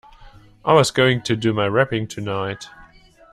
I 0.65 0.73
was 0.73 0.89
going 0.89 1.21
to 1.21 1.35
do 1.35 1.53
my 1.53 1.67
wrapping 1.67 2.07
tonight. 2.07 2.65